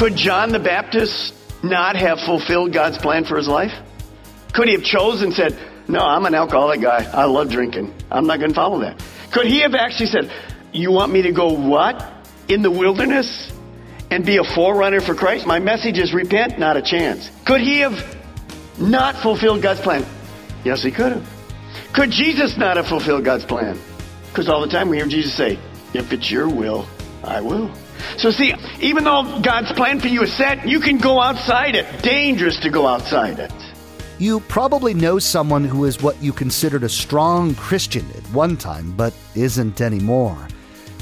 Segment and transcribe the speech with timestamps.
[0.00, 3.74] Could John the Baptist not have fulfilled God's plan for his life?
[4.54, 5.58] Could he have chosen said,
[5.88, 7.04] No, I'm an alcoholic guy.
[7.04, 7.92] I love drinking.
[8.10, 8.98] I'm not going to follow that.
[9.30, 10.32] Could he have actually said,
[10.72, 12.02] You want me to go what?
[12.48, 13.52] In the wilderness?
[14.10, 15.46] And be a forerunner for Christ?
[15.46, 16.58] My message is repent?
[16.58, 17.30] Not a chance.
[17.44, 18.02] Could he have
[18.78, 20.06] not fulfilled God's plan?
[20.64, 21.28] Yes, he could have.
[21.92, 23.78] Could Jesus not have fulfilled God's plan?
[24.28, 25.58] Because all the time we hear Jesus say,
[25.92, 26.88] If it's your will,
[27.22, 27.70] I will.
[28.18, 32.02] So see, even though God's plan for you is set, you can go outside it.
[32.02, 33.52] Dangerous to go outside it.
[34.18, 38.92] You probably know someone who is what you considered a strong Christian at one time,
[38.92, 40.46] but isn't anymore.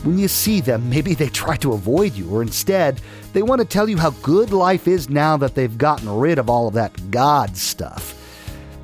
[0.04, 3.00] When you see them, maybe they try to avoid you, or instead,
[3.32, 6.48] they want to tell you how good life is now that they've gotten rid of
[6.48, 8.14] all of that God stuff.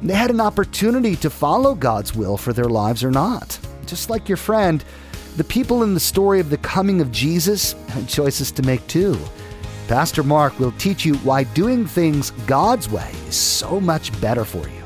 [0.02, 3.58] They had an opportunity to follow God's will for their lives or not.
[3.86, 4.84] Just like your friend,
[5.36, 9.18] the people in the story of the coming of Jesus had choices to make too.
[9.88, 14.68] Pastor Mark will teach you why doing things God's way is so much better for
[14.68, 14.82] you.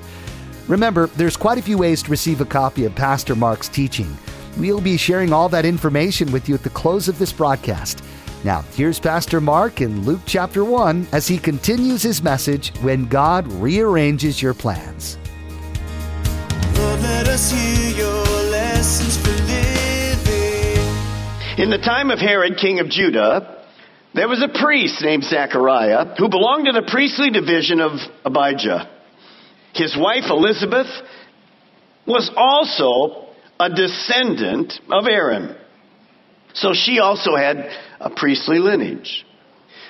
[0.67, 4.17] Remember, there's quite a few ways to receive a copy of Pastor Mark's teaching.
[4.57, 8.03] We'll be sharing all that information with you at the close of this broadcast.
[8.43, 13.47] Now, here's Pastor Mark in Luke chapter 1 as he continues his message When God
[13.53, 15.19] Rearranges Your Plans.
[16.75, 17.78] Lord,
[21.59, 23.65] In the time of Herod, king of Judah,
[24.15, 28.89] there was a priest named Zechariah who belonged to the priestly division of Abijah.
[29.75, 30.87] His wife Elizabeth
[32.07, 33.27] was also
[33.59, 35.57] a descendant of Aaron.
[36.55, 37.69] So she also had
[37.99, 39.27] a priestly lineage.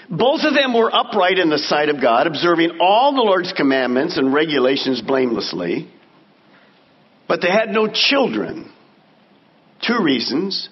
[0.09, 4.17] Both of them were upright in the sight of God, observing all the Lord's commandments
[4.17, 5.87] and regulations blamelessly.
[7.29, 8.73] But they had no children.
[9.87, 10.71] Two reasons.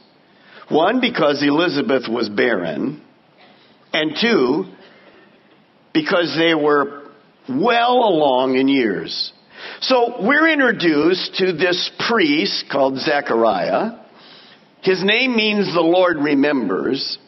[0.69, 3.03] One, because Elizabeth was barren.
[3.93, 4.65] And two,
[5.95, 7.05] because they were
[7.49, 9.33] well along in years.
[9.81, 13.93] So we're introduced to this priest called Zechariah.
[14.83, 17.19] His name means the Lord remembers.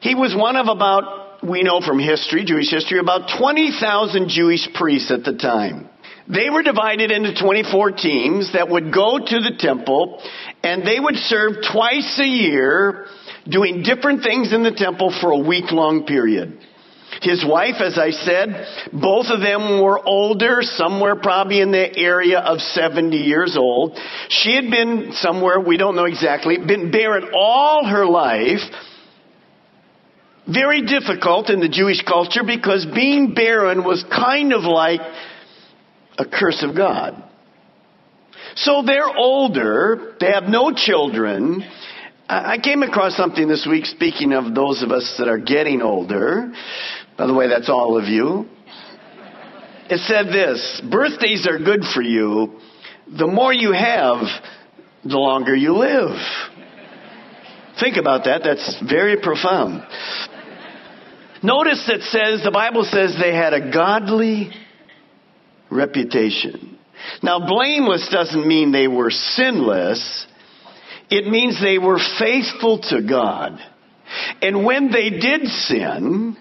[0.00, 5.10] He was one of about, we know from history, Jewish history, about 20,000 Jewish priests
[5.10, 5.88] at the time.
[6.28, 10.20] They were divided into 24 teams that would go to the temple
[10.62, 13.06] and they would serve twice a year
[13.48, 16.58] doing different things in the temple for a week long period.
[17.22, 22.40] His wife, as I said, both of them were older, somewhere probably in the area
[22.40, 23.98] of 70 years old.
[24.28, 28.60] She had been somewhere, we don't know exactly, been barren all her life.
[30.46, 35.00] Very difficult in the Jewish culture because being barren was kind of like
[36.18, 37.22] a curse of God.
[38.56, 41.62] So they're older, they have no children.
[42.28, 46.52] I came across something this week, speaking of those of us that are getting older.
[47.16, 48.46] By the way, that's all of you.
[49.88, 52.58] It said this birthdays are good for you.
[53.16, 54.18] The more you have,
[55.04, 56.16] the longer you live.
[57.80, 58.42] Think about that.
[58.42, 59.82] That's very profound.
[61.42, 64.50] Notice it says, the Bible says they had a godly
[65.70, 66.78] reputation.
[67.22, 70.26] Now, blameless doesn't mean they were sinless.
[71.10, 73.58] It means they were faithful to God.
[74.42, 76.36] And when they did sin,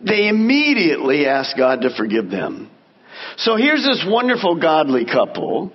[0.00, 2.70] they immediately asked God to forgive them.
[3.36, 5.72] So here's this wonderful godly couple,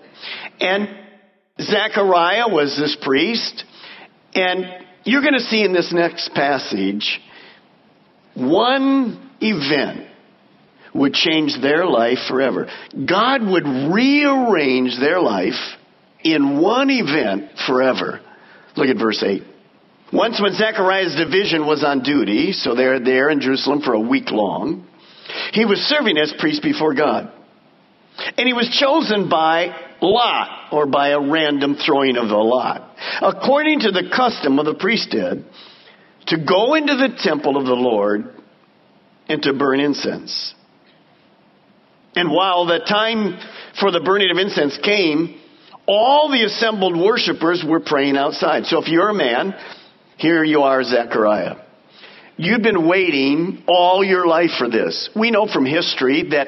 [0.59, 0.89] and
[1.59, 3.63] Zechariah was this priest,
[4.33, 4.65] and
[5.03, 7.19] you're going to see in this next passage
[8.35, 10.07] one event
[10.97, 12.67] would change their life forever.
[12.93, 15.77] God would rearrange their life
[16.23, 18.21] in one event forever.
[18.75, 19.43] Look at verse 8.
[20.11, 24.31] Once when Zechariah's division was on duty, so they're there in Jerusalem for a week
[24.31, 24.87] long,
[25.51, 27.31] he was serving as priest before God.
[28.37, 33.81] And he was chosen by lot, or by a random throwing of the lot, according
[33.81, 35.45] to the custom of the priesthood,
[36.27, 38.33] to go into the temple of the Lord
[39.27, 40.53] and to burn incense.
[42.17, 43.37] And while the time
[43.79, 45.39] for the burning of incense came,
[45.85, 48.65] all the assembled worshipers were praying outside.
[48.65, 49.53] So if you're a man,
[50.17, 51.57] here you are, Zechariah.
[52.35, 55.09] You've been waiting all your life for this.
[55.15, 56.47] We know from history that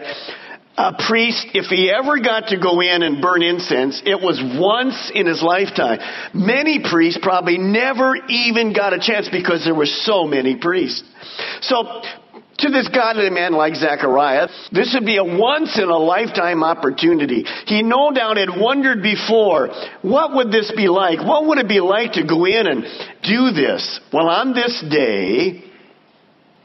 [0.76, 5.12] a priest, if he ever got to go in and burn incense, it was once
[5.14, 6.00] in his lifetime.
[6.34, 11.04] Many priests probably never even got a chance because there were so many priests.
[11.62, 12.02] So
[12.60, 17.46] to this godly man like Zechariah, this would be a once in a lifetime opportunity.
[17.66, 19.70] He no doubt had wondered before,
[20.02, 21.20] what would this be like?
[21.20, 22.84] What would it be like to go in and
[23.24, 24.00] do this?
[24.12, 25.64] Well, on this day,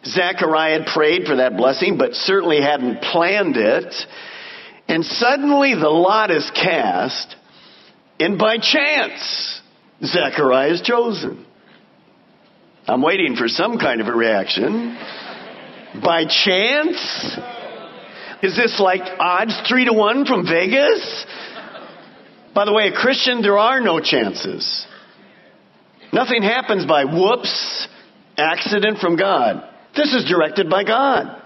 [0.05, 3.95] Zechariah had prayed for that blessing, but certainly hadn't planned it.
[4.87, 7.37] And suddenly the lot is cast,
[8.21, 9.61] and by chance,
[10.03, 11.47] Zechariah is chosen.
[12.87, 14.95] I'm waiting for some kind of a reaction.
[16.03, 17.39] By chance?
[18.43, 21.27] Is this like odds three to one from Vegas?
[22.55, 24.87] By the way, a Christian, there are no chances.
[26.13, 27.89] Nothing happens by whoops,
[28.37, 29.69] accident from God.
[29.97, 31.43] This is directed by God.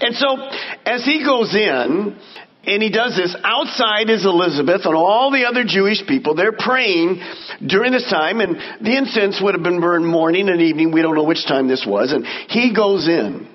[0.00, 0.36] And so,
[0.84, 2.16] as he goes in,
[2.64, 6.34] and he does this, outside is Elizabeth and all the other Jewish people.
[6.34, 7.20] They're praying
[7.66, 10.92] during this time, and the incense would have been burned morning and evening.
[10.92, 12.12] We don't know which time this was.
[12.12, 13.48] And he goes in.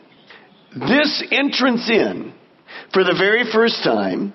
[0.80, 2.34] This entrance in,
[2.94, 4.34] for the very first time,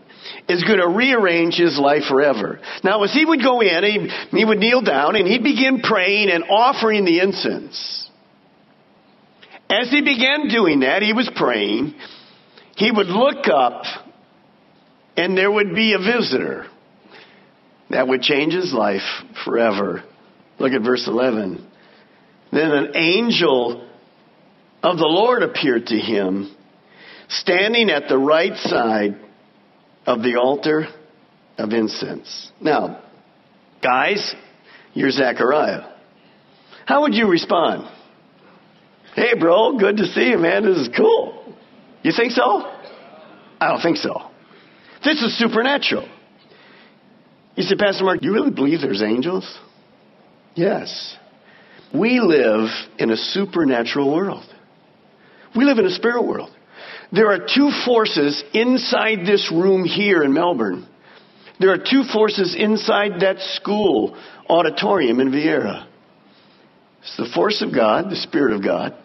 [0.48, 2.60] is going to rearrange his life forever.
[2.82, 6.30] Now, as he would go in, he, he would kneel down and he'd begin praying
[6.30, 8.08] and offering the incense.
[9.68, 11.94] As he began doing that, he was praying.
[12.76, 13.84] He would look up
[15.16, 16.66] and there would be a visitor
[17.90, 19.02] that would change his life
[19.44, 20.02] forever.
[20.58, 21.66] Look at verse 11.
[22.52, 23.88] Then an angel
[24.82, 26.54] of the Lord appeared to him,
[27.28, 29.16] standing at the right side
[30.06, 30.88] of the altar
[31.56, 32.50] of incense.
[32.60, 33.02] Now,
[33.82, 34.34] guys,
[34.94, 35.88] you're Zechariah.
[36.86, 37.88] How would you respond?
[39.14, 40.64] Hey, bro, good to see you, man.
[40.64, 41.54] This is cool.
[42.02, 42.42] You think so?
[43.60, 44.22] I don't think so.
[45.04, 46.08] This is supernatural.
[47.54, 49.58] You say, Pastor Mark, you really believe there's angels?
[50.54, 51.16] Yes.
[51.94, 52.68] We live
[52.98, 54.44] in a supernatural world.
[55.54, 56.50] We live in a spirit world.
[57.12, 60.88] There are two forces inside this room here in Melbourne.
[61.60, 64.16] There are two forces inside that school
[64.48, 65.86] auditorium in Viera.
[67.02, 68.96] It's the force of God, the Spirit of God,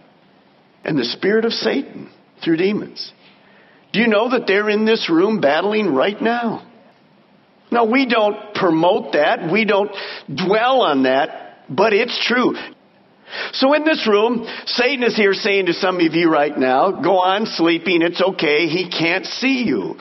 [0.83, 2.09] and the Spirit of Satan
[2.43, 3.11] through demons.
[3.91, 6.65] Do you know that they're in this room battling right now?
[7.71, 9.51] No, we don't promote that.
[9.51, 9.91] We don't
[10.33, 12.55] dwell on that, but it's true.
[13.53, 17.19] So in this room, Satan is here saying to some of you right now, go
[17.19, 19.95] on sleeping, it's okay, he can't see you.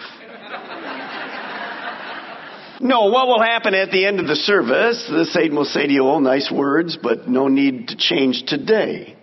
[2.80, 5.06] no, what will happen at the end of the service?
[5.10, 9.16] The Satan will say to you, oh, nice words, but no need to change today.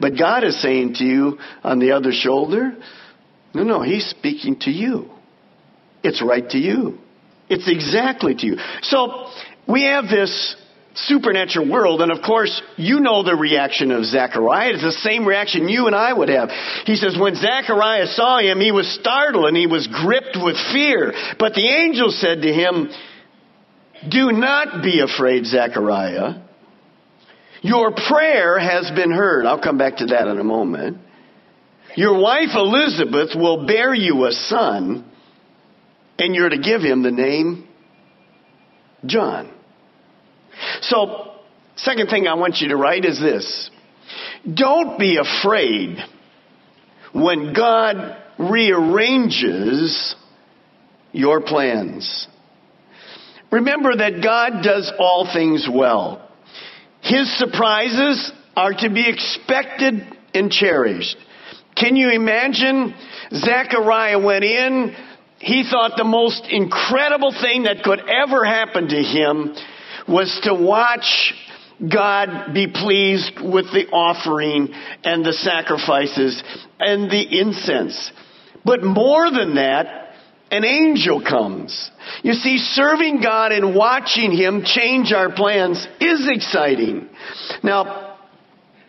[0.00, 2.76] But God is saying to you on the other shoulder,
[3.54, 5.10] no, no, he's speaking to you.
[6.02, 6.98] It's right to you.
[7.48, 8.56] It's exactly to you.
[8.82, 9.28] So
[9.68, 10.56] we have this
[10.94, 12.02] supernatural world.
[12.02, 14.74] And of course, you know the reaction of Zechariah.
[14.74, 16.50] It's the same reaction you and I would have.
[16.84, 21.12] He says, when Zechariah saw him, he was startled and he was gripped with fear.
[21.38, 22.90] But the angel said to him,
[24.08, 26.42] do not be afraid, Zechariah.
[27.62, 29.46] Your prayer has been heard.
[29.46, 30.98] I'll come back to that in a moment.
[31.94, 35.04] Your wife Elizabeth will bear you a son,
[36.18, 37.68] and you're to give him the name
[39.06, 39.52] John.
[40.82, 41.32] So,
[41.76, 43.70] second thing I want you to write is this.
[44.52, 45.98] Don't be afraid
[47.12, 50.14] when God rearranges
[51.12, 52.26] your plans.
[53.50, 56.28] Remember that God does all things well.
[57.02, 61.16] His surprises are to be expected and cherished.
[61.76, 62.94] Can you imagine?
[63.32, 64.96] Zechariah went in.
[65.38, 69.54] He thought the most incredible thing that could ever happen to him
[70.12, 71.34] was to watch
[71.80, 74.68] God be pleased with the offering
[75.02, 76.42] and the sacrifices
[76.78, 78.12] and the incense.
[78.64, 80.14] But more than that,
[80.50, 81.90] an angel comes.
[82.22, 87.08] You see, serving God and watching Him change our plans is exciting.
[87.62, 88.18] Now,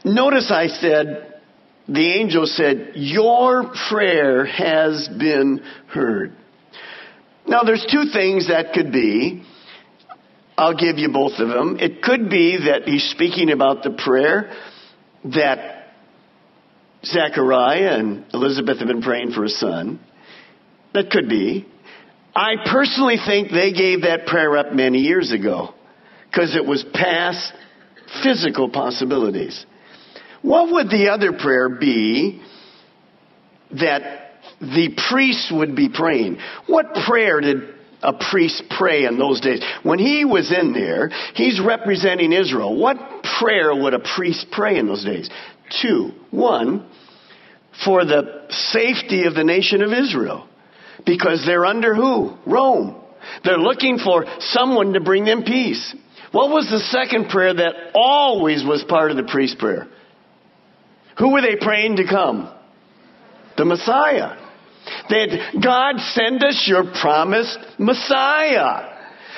[0.03, 1.41] notice I said,
[1.87, 6.35] the angel said, Your prayer has been heard.
[7.47, 9.43] Now, there's two things that could be.
[10.57, 11.77] I'll give you both of them.
[11.79, 14.51] It could be that he's speaking about the prayer
[15.25, 15.87] that
[17.05, 19.99] Zechariah and Elizabeth have been praying for a son.
[20.93, 21.65] That could be.
[22.35, 25.73] I personally think they gave that prayer up many years ago
[26.29, 27.53] because it was past
[28.23, 29.65] physical possibilities.
[30.41, 32.41] What would the other prayer be
[33.71, 36.37] that the priest would be praying?
[36.67, 39.61] What prayer did a priest pray in those days?
[39.83, 42.75] When he was in there, he's representing Israel.
[42.75, 42.97] What
[43.39, 45.29] prayer would a priest pray in those days?
[45.81, 46.11] Two.
[46.31, 46.87] One,
[47.83, 50.47] for the safety of the nation of Israel.
[51.05, 52.37] Because they're under who?
[52.45, 53.01] Rome.
[53.43, 55.95] They're looking for someone to bring them peace.
[56.31, 59.87] What was the second prayer that always was part of the priest prayer?
[61.19, 62.51] Who were they praying to come?
[63.57, 64.42] The Messiah.
[65.09, 68.89] That God send us your promised Messiah.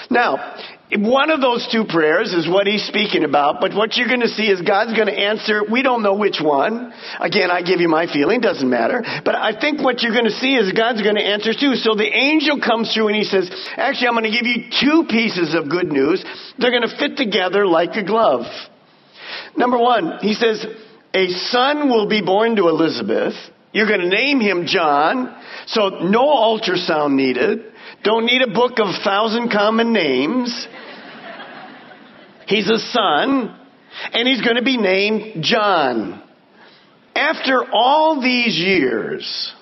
[0.10, 0.58] Now,
[0.94, 4.30] one of those two prayers is what he's speaking about, but what you're going to
[4.30, 5.64] see is God's going to answer.
[5.70, 6.94] We don't know which one.
[7.20, 9.02] Again, I give you my feeling, doesn't matter.
[9.26, 11.74] But I think what you're going to see is God's going to answer too.
[11.76, 15.06] So the angel comes through and he says, actually, I'm going to give you two
[15.10, 16.24] pieces of good news.
[16.60, 18.46] They're going to fit together like a glove.
[19.58, 20.66] Number one, he says,
[21.16, 23.34] a son will be born to Elizabeth.
[23.76, 25.36] You're going to name him John.
[25.68, 27.60] So no ultrasound needed.
[28.06, 30.66] Don't need a book of thousand common names.
[32.48, 33.54] He's a son,
[34.14, 36.24] and he's going to be named John.
[37.16, 39.54] After all these years,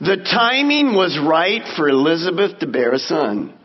[0.00, 3.58] the timing was right for Elizabeth to bear a son.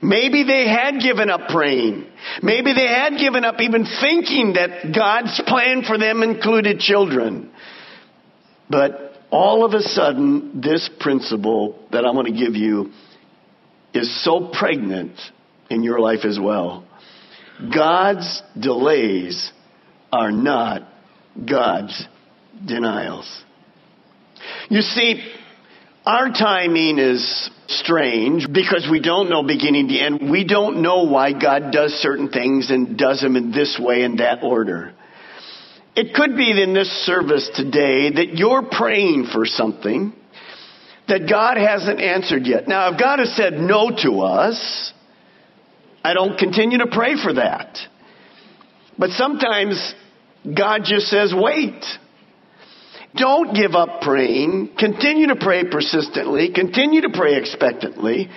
[0.00, 2.06] Maybe they had given up praying.
[2.42, 7.50] Maybe they had given up even thinking that God's plan for them included children.
[8.70, 12.90] But all of a sudden, this principle that I'm going to give you
[13.92, 15.18] is so pregnant
[15.70, 16.84] in your life as well.
[17.74, 19.52] God's delays
[20.12, 20.88] are not
[21.44, 22.06] God's
[22.64, 23.44] denials.
[24.70, 25.22] You see,
[26.06, 30.30] our timing is strange because we don't know beginning to end.
[30.30, 34.20] We don't know why God does certain things and does them in this way and
[34.20, 34.94] that order.
[35.98, 40.12] It could be in this service today that you're praying for something
[41.08, 42.68] that God hasn't answered yet.
[42.68, 44.92] Now, if God has said no to us,
[46.04, 47.78] I don't continue to pray for that.
[48.96, 49.92] But sometimes
[50.44, 51.84] God just says, wait.
[53.16, 54.76] Don't give up praying.
[54.78, 56.52] Continue to pray persistently.
[56.54, 58.30] Continue to pray expectantly.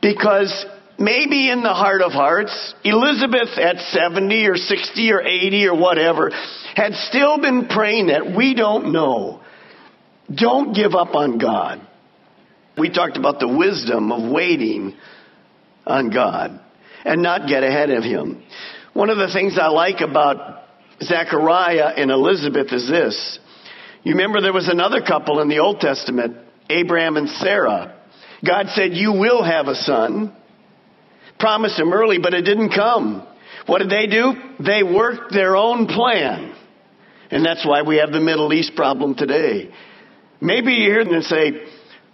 [0.00, 0.64] Because
[0.98, 6.30] maybe in the heart of hearts, Elizabeth at 70 or 60 or 80 or whatever
[6.74, 9.40] had still been praying that we don't know.
[10.32, 11.80] Don't give up on God.
[12.76, 14.94] We talked about the wisdom of waiting
[15.86, 16.60] on God
[17.04, 18.42] and not get ahead of Him.
[18.92, 20.64] One of the things I like about
[21.02, 23.38] Zechariah and Elizabeth is this.
[24.02, 26.36] You remember there was another couple in the Old Testament,
[26.68, 27.94] Abraham and Sarah.
[28.44, 30.34] God said, You will have a son.
[31.38, 33.26] Promised him early, but it didn't come.
[33.66, 34.32] What did they do?
[34.60, 36.54] They worked their own plan.
[37.30, 39.70] And that's why we have the Middle East problem today.
[40.40, 41.64] Maybe you hear them say,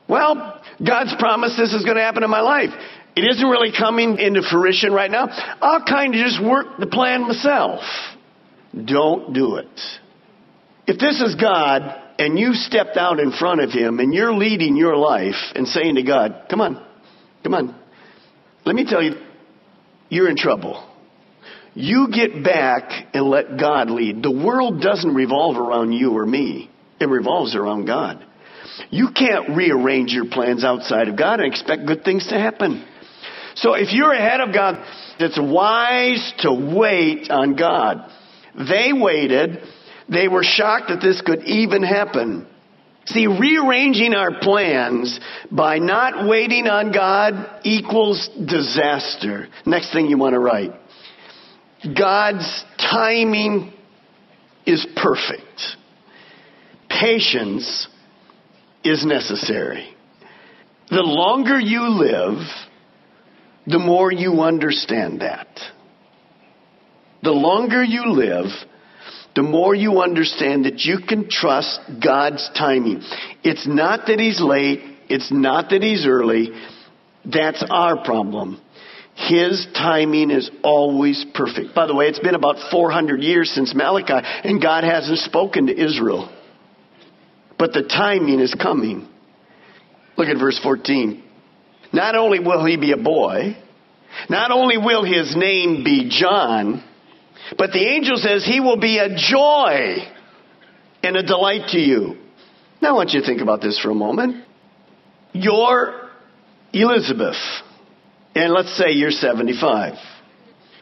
[0.08, 2.70] well, God's promised this is going to happen in my life.
[3.14, 5.28] It isn't really coming into fruition right now.
[5.60, 7.82] I'll kind of just work the plan myself.
[8.74, 9.80] Don't do it.
[10.86, 14.76] If this is God and you stepped out in front of Him and you're leading
[14.76, 16.82] your life and saying to God, come on,
[17.42, 17.81] come on,
[18.64, 19.14] let me tell you,
[20.08, 20.88] you're in trouble.
[21.74, 24.22] You get back and let God lead.
[24.22, 26.70] The world doesn't revolve around you or me.
[27.00, 28.24] It revolves around God.
[28.90, 32.86] You can't rearrange your plans outside of God and expect good things to happen.
[33.54, 34.84] So if you're ahead of God,
[35.18, 38.10] it's wise to wait on God.
[38.54, 39.62] They waited.
[40.08, 42.46] They were shocked that this could even happen.
[43.06, 45.18] See, rearranging our plans
[45.50, 49.48] by not waiting on God equals disaster.
[49.66, 50.72] Next thing you want to write.
[51.98, 53.72] God's timing
[54.64, 55.76] is perfect.
[56.88, 57.88] Patience
[58.84, 59.88] is necessary.
[60.88, 62.38] The longer you live,
[63.66, 65.48] the more you understand that.
[67.22, 68.46] The longer you live,
[69.34, 73.02] the more you understand that you can trust God's timing.
[73.42, 74.82] It's not that He's late.
[75.08, 76.50] It's not that He's early.
[77.24, 78.60] That's our problem.
[79.14, 81.74] His timing is always perfect.
[81.74, 85.78] By the way, it's been about 400 years since Malachi, and God hasn't spoken to
[85.78, 86.34] Israel.
[87.58, 89.08] But the timing is coming.
[90.16, 91.22] Look at verse 14.
[91.92, 93.56] Not only will he be a boy,
[94.28, 96.82] not only will his name be John,
[97.58, 99.96] but the angel says he will be a joy
[101.02, 102.16] and a delight to you.
[102.80, 104.44] Now I want you to think about this for a moment.
[105.32, 106.10] You're
[106.72, 107.36] Elizabeth,
[108.34, 109.94] and let's say you're 75.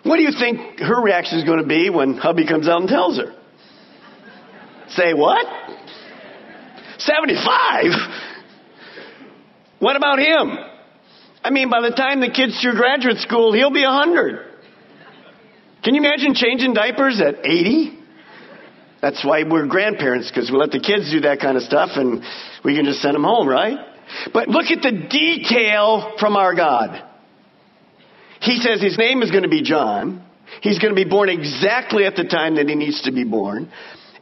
[0.02, 2.88] What do you think her reaction is going to be when hubby comes out and
[2.88, 3.34] tells her?
[4.88, 5.46] Say what?
[6.98, 7.92] 75?
[9.78, 10.58] What about him?
[11.42, 14.49] I mean, by the time the kid's through graduate school, he'll be 100.
[15.82, 17.98] Can you imagine changing diapers at 80?
[19.00, 22.22] That's why we're grandparents, because we let the kids do that kind of stuff and
[22.64, 23.78] we can just send them home, right?
[24.32, 27.02] But look at the detail from our God.
[28.40, 30.24] He says his name is going to be John.
[30.62, 33.70] He's going to be born exactly at the time that he needs to be born.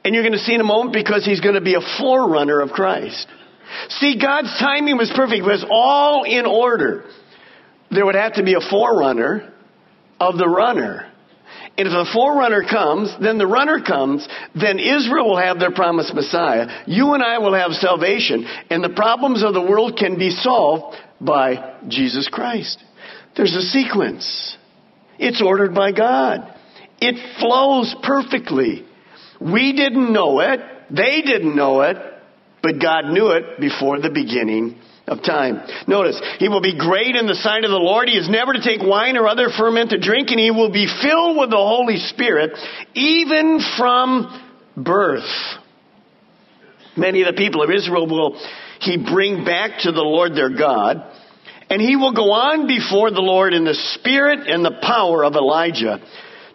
[0.05, 2.61] And you're going to see in a moment because he's going to be a forerunner
[2.61, 3.27] of Christ.
[3.89, 5.41] See, God's timing was perfect.
[5.41, 7.05] It was all in order.
[7.91, 9.53] There would have to be a forerunner
[10.21, 11.08] of the runner.
[11.79, 16.13] And if the forerunner comes, then the runner comes, then Israel will have their promised
[16.13, 16.83] Messiah.
[16.89, 18.47] You and I will have salvation.
[18.69, 22.83] And the problems of the world can be solved by Jesus Christ.
[23.37, 24.57] There's a sequence.
[25.21, 26.53] It's ordered by God.
[27.01, 28.85] It flows perfectly.
[29.41, 30.59] We didn't know it.
[30.91, 31.97] They didn't know it.
[32.61, 35.61] But God knew it before the beginning of time.
[35.87, 38.09] Notice, he will be great in the sight of the Lord.
[38.09, 41.37] He is never to take wine or other fermented drink, and he will be filled
[41.37, 42.53] with the Holy Spirit,
[42.95, 44.29] even from
[44.77, 45.29] birth.
[46.97, 48.41] Many of the people of Israel will
[48.81, 51.03] he bring back to the Lord their God,
[51.71, 55.35] and he will go on before the Lord in the spirit and the power of
[55.35, 56.01] Elijah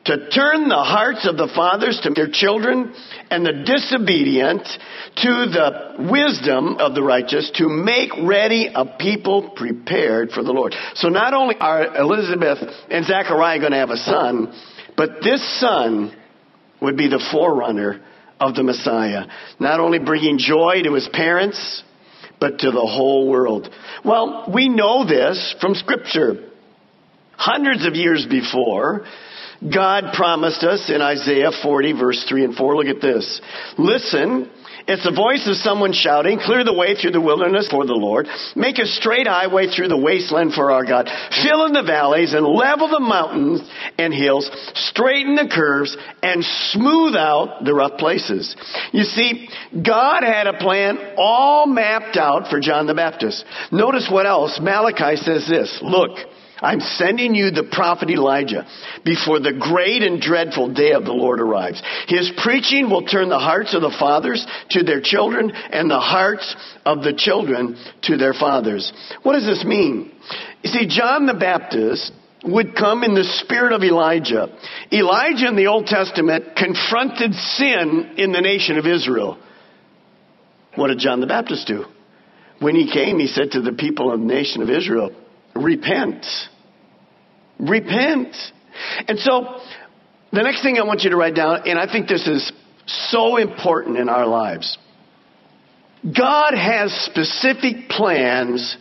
[0.05, 2.93] to turn the hearts of the fathers to their children
[3.29, 4.67] and the disobedient
[5.15, 10.75] to the wisdom of the righteous to make ready a people prepared for the Lord.
[10.95, 12.57] So not only are Elizabeth
[12.89, 14.53] and Zechariah going to have a son,
[14.97, 16.13] but this son
[16.81, 18.01] would be the forerunner
[18.39, 19.25] of the Messiah.
[19.59, 21.83] Not only bringing joy to his parents,
[22.39, 23.69] but to the whole world.
[24.03, 26.49] Well, we know this from scripture.
[27.37, 29.05] Hundreds of years before,
[29.61, 32.75] God promised us in Isaiah 40 verse 3 and 4.
[32.75, 33.41] Look at this.
[33.77, 34.49] Listen,
[34.85, 38.27] it's the voice of someone shouting, clear the way through the wilderness for the Lord.
[38.55, 41.09] Make a straight highway through the wasteland for our God.
[41.41, 43.61] Fill in the valleys and level the mountains
[43.97, 44.49] and hills.
[44.73, 48.55] Straighten the curves and smooth out the rough places.
[48.91, 53.45] You see, God had a plan all mapped out for John the Baptist.
[53.71, 54.59] Notice what else.
[54.61, 55.79] Malachi says this.
[55.81, 56.17] Look,
[56.61, 58.65] I'm sending you the prophet Elijah
[59.03, 61.81] before the great and dreadful day of the Lord arrives.
[62.07, 66.55] His preaching will turn the hearts of the fathers to their children and the hearts
[66.85, 68.93] of the children to their fathers.
[69.23, 70.11] What does this mean?
[70.63, 72.11] You see, John the Baptist
[72.45, 74.47] would come in the spirit of Elijah.
[74.91, 79.37] Elijah in the Old Testament confronted sin in the nation of Israel.
[80.75, 81.85] What did John the Baptist do?
[82.59, 85.11] When he came, he said to the people of the nation of Israel,
[85.55, 86.25] repent.
[87.59, 88.35] Repent.
[89.07, 89.59] And so,
[90.31, 92.51] the next thing I want you to write down, and I think this is
[92.87, 94.77] so important in our lives
[96.03, 98.75] God has specific plans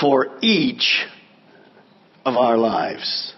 [0.00, 1.04] for each
[2.24, 3.34] of our lives.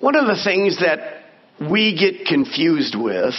[0.00, 1.22] One of the things that
[1.70, 3.34] we get confused with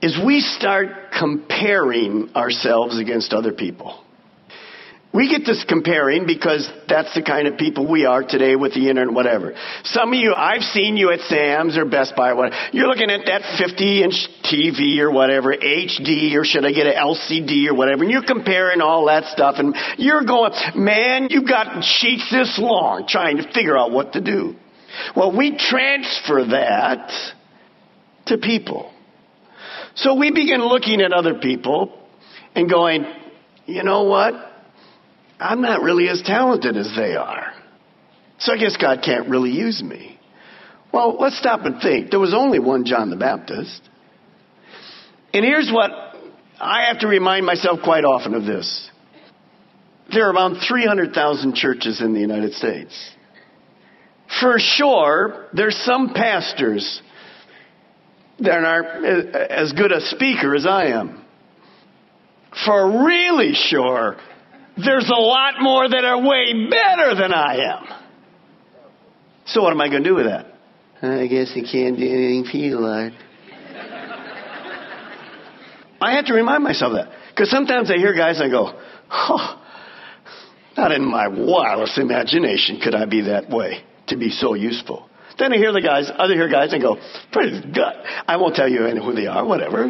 [0.00, 3.99] is we start comparing ourselves against other people.
[5.12, 8.88] We get this comparing because that's the kind of people we are today with the
[8.88, 9.54] internet, whatever.
[9.82, 12.56] Some of you, I've seen you at Sam's or Best Buy, whatever.
[12.72, 16.94] You're looking at that 50 inch TV or whatever, HD or should I get an
[16.94, 21.82] LCD or whatever, and you're comparing all that stuff and you're going, man, you've got
[21.82, 24.54] sheets this long trying to figure out what to do.
[25.16, 27.10] Well, we transfer that
[28.26, 28.92] to people.
[29.96, 31.98] So we begin looking at other people
[32.54, 33.06] and going,
[33.66, 34.49] you know what?
[35.40, 37.52] I'm not really as talented as they are.
[38.38, 40.18] So I guess God can't really use me.
[40.92, 42.10] Well, let's stop and think.
[42.10, 43.80] There was only one John the Baptist.
[45.32, 45.90] And here's what
[46.60, 48.90] I have to remind myself quite often of this.
[50.12, 53.10] There are around 300,000 churches in the United States.
[54.40, 57.00] For sure, there's some pastors
[58.40, 61.24] that aren't as good a speaker as I am.
[62.64, 64.16] For really sure,
[64.84, 67.86] there's a lot more that are way better than I am.
[69.46, 70.46] So what am I going to do with that?
[71.02, 73.14] I guess I can't do anything for you, Lord.
[76.02, 77.08] I have to remind myself that.
[77.30, 79.62] Because sometimes I hear guys and I go, oh,
[80.76, 85.08] not in my wildest imagination could I be that way to be so useful.
[85.38, 86.96] Then I hear the guys, other hear guys and go,
[87.32, 87.94] praise God.
[88.26, 89.86] I won't tell you who they are, whatever.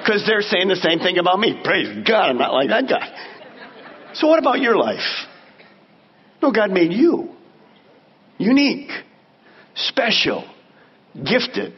[0.00, 1.60] because they're saying the same thing about me.
[1.64, 3.35] Praise God, I'm not like that guy.
[4.16, 5.26] So, what about your life?
[6.42, 7.30] No, God made you
[8.38, 8.90] unique,
[9.74, 10.44] special,
[11.14, 11.74] gifted.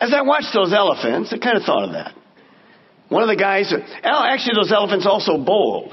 [0.00, 2.14] As I watched those elephants, I kind of thought of that.
[3.08, 5.92] One of the guys, actually, those elephants also bowled.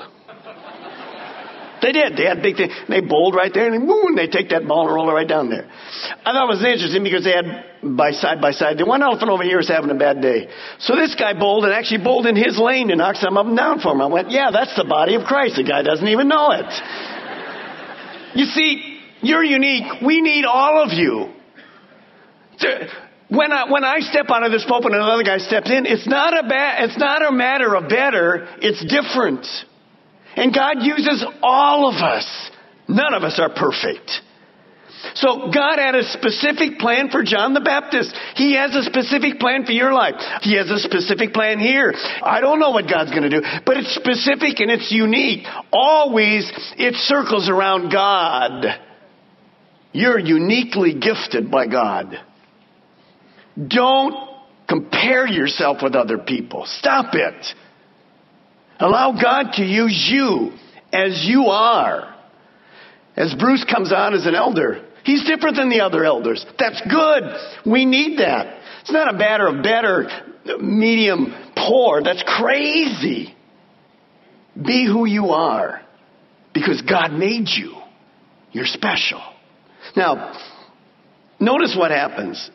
[1.83, 2.15] They did.
[2.15, 2.71] They had big thing.
[2.87, 5.49] They bowled right there, and boom, they take that ball and roll it right down
[5.49, 5.67] there.
[5.67, 8.77] I thought it was interesting because they had by side by side.
[8.77, 10.47] The one elephant over here is having a bad day.
[10.79, 13.57] So this guy bowled and actually bowled in his lane and knocked some up and
[13.57, 14.01] down for him.
[14.01, 15.57] I went, yeah, that's the body of Christ.
[15.57, 16.71] The guy doesn't even know it.
[18.35, 20.01] You see, you're unique.
[20.01, 21.33] We need all of you.
[23.27, 26.07] When I, when I step out of this pulpit and another guy steps in, it's
[26.07, 29.45] not a ba- it's not a matter of better, it's different.
[30.35, 32.51] And God uses all of us.
[32.87, 34.11] None of us are perfect.
[35.15, 38.15] So God had a specific plan for John the Baptist.
[38.35, 40.15] He has a specific plan for your life.
[40.41, 41.93] He has a specific plan here.
[42.21, 45.45] I don't know what God's going to do, but it's specific and it's unique.
[45.71, 48.65] Always it circles around God.
[49.91, 52.17] You're uniquely gifted by God.
[53.67, 54.15] Don't
[54.67, 56.65] compare yourself with other people.
[56.65, 57.45] Stop it.
[58.79, 60.51] Allow God to use you
[60.91, 62.13] as you are.
[63.15, 66.45] As Bruce comes on as an elder, he's different than the other elders.
[66.57, 67.23] That's good.
[67.65, 68.59] We need that.
[68.81, 70.09] It's not a matter of better,
[70.59, 72.01] medium, poor.
[72.01, 73.35] That's crazy.
[74.55, 75.81] Be who you are
[76.53, 77.75] because God made you.
[78.51, 79.21] You're special.
[79.95, 80.39] Now,
[81.39, 82.49] notice what happens.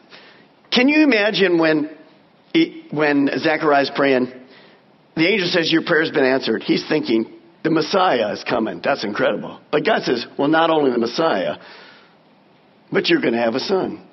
[0.70, 1.90] Can you imagine when,
[2.90, 4.33] when Zechariah's praying,
[5.20, 6.62] the angel says, Your prayer's been answered.
[6.62, 7.33] He's thinking,
[7.64, 8.81] The Messiah is coming.
[8.83, 9.61] That's incredible.
[9.70, 11.57] But God says, Well, not only the Messiah,
[12.92, 14.04] but you're going to have a son.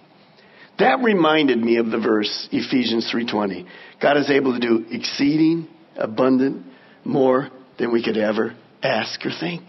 [0.80, 3.66] That reminded me of the verse Ephesians 3:20.
[4.02, 6.66] God is able to do exceeding abundant
[7.06, 9.64] more than we could ever ask or think.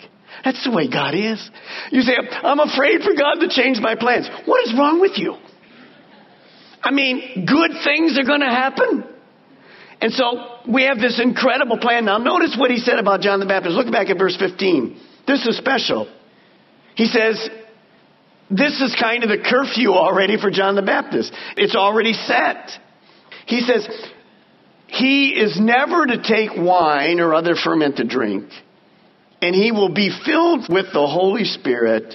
[0.44, 1.50] That's the way God is.
[1.90, 4.28] You say, I'm afraid for God to change my plans.
[4.44, 5.36] What is wrong with you?
[6.82, 9.04] I mean, good things are going to happen.
[10.06, 12.04] And so we have this incredible plan.
[12.04, 13.74] Now, notice what he said about John the Baptist.
[13.74, 15.00] Look back at verse 15.
[15.26, 16.08] This is special.
[16.94, 17.50] He says,
[18.48, 21.32] This is kind of the curfew already for John the Baptist.
[21.56, 22.70] It's already set.
[23.46, 23.88] He says,
[24.86, 28.48] He is never to take wine or other fermented drink,
[29.42, 32.14] and he will be filled with the Holy Spirit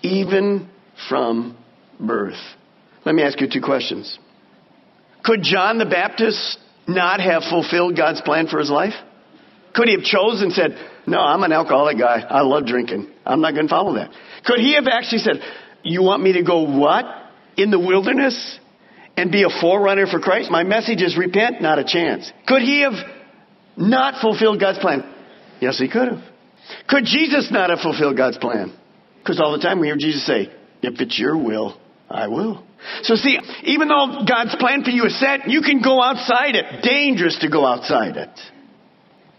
[0.00, 0.70] even
[1.10, 1.58] from
[2.00, 2.40] birth.
[3.04, 4.18] Let me ask you two questions.
[5.22, 8.94] Could John the Baptist not have fulfilled God's plan for his life?
[9.74, 12.20] Could he have chosen and said, No, I'm an alcoholic guy.
[12.28, 13.10] I love drinking.
[13.24, 14.10] I'm not going to follow that.
[14.44, 15.36] Could he have actually said,
[15.84, 17.04] You want me to go what?
[17.56, 18.58] In the wilderness?
[19.16, 20.50] And be a forerunner for Christ?
[20.50, 21.60] My message is repent?
[21.60, 22.32] Not a chance.
[22.46, 22.94] Could he have
[23.76, 25.02] not fulfilled God's plan?
[25.60, 26.22] Yes, he could have.
[26.88, 28.76] Could Jesus not have fulfilled God's plan?
[29.18, 30.50] Because all the time we hear Jesus say,
[30.82, 31.78] If it's your will,
[32.10, 32.64] I will.
[33.02, 36.82] So see, even though God's plan for you is set, you can go outside it.
[36.82, 38.30] Dangerous to go outside it.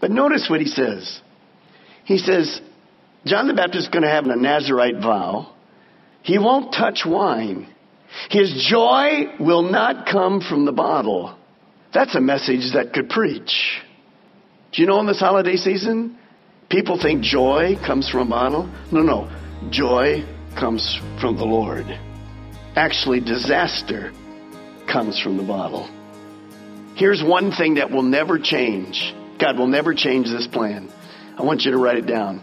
[0.00, 1.20] But notice what he says.
[2.04, 2.60] He says,
[3.24, 5.54] John the Baptist is going to have a Nazarite vow.
[6.22, 7.72] He won't touch wine.
[8.30, 11.36] His joy will not come from the bottle.
[11.92, 13.80] That's a message that could preach.
[14.72, 16.18] Do you know in this holiday season,
[16.68, 18.70] people think joy comes from a bottle?
[18.92, 19.30] No, no.
[19.70, 20.24] Joy
[20.58, 21.86] comes from the Lord.
[22.76, 24.12] Actually, disaster
[24.86, 25.88] comes from the bottle.
[26.94, 29.14] Here's one thing that will never change.
[29.38, 30.92] God will never change this plan.
[31.36, 32.42] I want you to write it down.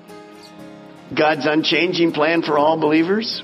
[1.13, 3.41] God's unchanging plan for all believers,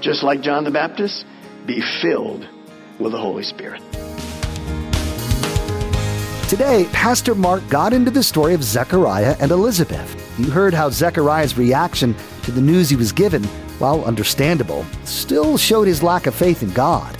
[0.00, 1.24] just like John the Baptist,
[1.66, 2.48] be filled
[2.98, 3.82] with the Holy Spirit.
[6.48, 10.16] Today, Pastor Mark got into the story of Zechariah and Elizabeth.
[10.38, 13.46] You heard how Zechariah's reaction to the news he was given
[13.82, 17.18] while understandable, still showed his lack of faith in God.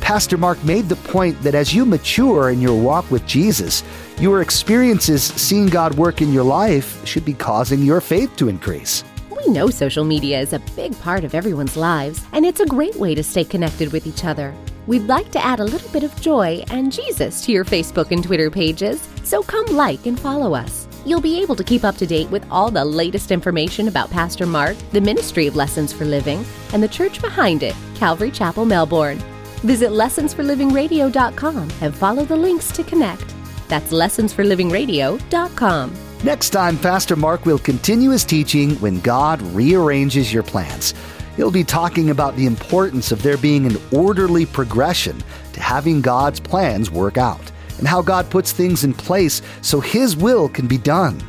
[0.00, 3.82] Pastor Mark made the point that as you mature in your walk with Jesus,
[4.20, 9.02] your experiences seeing God work in your life should be causing your faith to increase.
[9.28, 12.94] We know social media is a big part of everyone's lives, and it's a great
[12.94, 14.54] way to stay connected with each other.
[14.86, 18.22] We'd like to add a little bit of joy and Jesus to your Facebook and
[18.22, 20.85] Twitter pages, so come like and follow us.
[21.06, 24.44] You'll be able to keep up to date with all the latest information about Pastor
[24.44, 29.18] Mark, the ministry of Lessons for Living, and the church behind it, Calvary Chapel, Melbourne.
[29.62, 33.32] Visit lessonsforlivingradio.com and follow the links to connect.
[33.68, 35.94] That's lessonsforlivingradio.com.
[36.24, 40.92] Next time, Pastor Mark will continue his teaching when God rearranges your plans.
[41.36, 46.40] He'll be talking about the importance of there being an orderly progression to having God's
[46.40, 47.52] plans work out.
[47.78, 51.22] And how God puts things in place so His will can be done.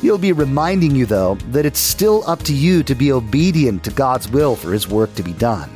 [0.00, 3.90] He'll be reminding you, though, that it's still up to you to be obedient to
[3.90, 5.70] God's will for His work to be done.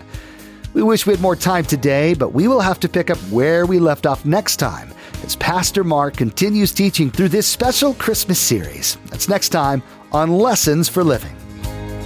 [0.72, 3.66] We wish we had more time today, but we will have to pick up where
[3.66, 4.92] we left off next time
[5.24, 8.96] as Pastor Mark continues teaching through this special Christmas series.
[9.06, 11.34] That's next time on Lessons for Living.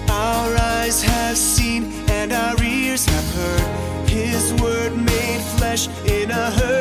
[0.08, 6.73] Our eyes have seen and our ears have heard His word made flesh in a.